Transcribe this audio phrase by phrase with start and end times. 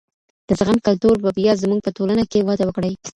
[0.47, 2.91] د زغم کلتور به بیا زمونږ په ټولنه کي وده وکړي.